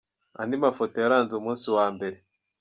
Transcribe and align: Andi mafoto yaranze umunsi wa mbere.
Andi 0.39 0.55
mafoto 0.63 0.95
yaranze 1.03 1.33
umunsi 1.35 1.67
wa 1.75 1.85
mbere. 1.95 2.17